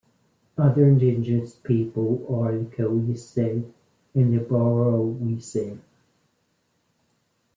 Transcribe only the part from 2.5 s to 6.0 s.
the Kociewiacy and the Borowiacy.